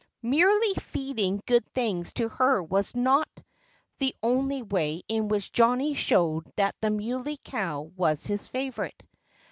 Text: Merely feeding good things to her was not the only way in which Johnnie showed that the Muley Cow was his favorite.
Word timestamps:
Merely 0.23 0.73
feeding 0.73 1.43
good 1.45 1.63
things 1.75 2.11
to 2.13 2.27
her 2.27 2.63
was 2.63 2.95
not 2.95 3.27
the 3.99 4.15
only 4.23 4.63
way 4.63 5.03
in 5.07 5.27
which 5.27 5.51
Johnnie 5.51 5.93
showed 5.93 6.51
that 6.55 6.73
the 6.81 6.89
Muley 6.89 7.37
Cow 7.43 7.81
was 7.83 8.25
his 8.25 8.47
favorite. 8.47 9.03